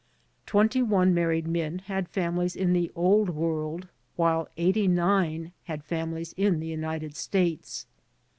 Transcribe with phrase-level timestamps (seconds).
[0.47, 6.33] Twen ty one married men had families in the Old World, while 89 had families
[6.33, 7.85] in the United States.